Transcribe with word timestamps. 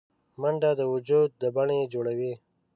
منډه 0.41 0.71
د 0.79 0.81
وجود 0.93 1.29
د 1.41 1.43
بڼه 1.55 1.77
جوړوي 1.93 2.33